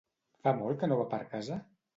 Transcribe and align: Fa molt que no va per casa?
Fa 0.47 0.53
molt 0.61 0.81
que 0.85 0.89
no 0.91 0.99
va 1.03 1.07
per 1.15 1.23
casa? 1.37 1.63